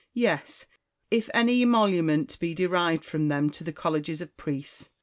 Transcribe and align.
Marcus. 0.01 0.15
Yes, 0.15 0.65
if 1.11 1.29
any 1.31 1.61
emolument 1.61 2.39
be 2.39 2.55
derived 2.55 3.05
from 3.05 3.27
them 3.27 3.51
to 3.51 3.63
the 3.63 3.71
colleges 3.71 4.19
of 4.19 4.35
priests. 4.35 4.89